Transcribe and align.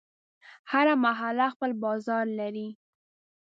هره 0.71 0.93
محله 1.03 1.47
خپل 1.53 1.71
بازار 1.83 2.25
لري. 2.39 2.67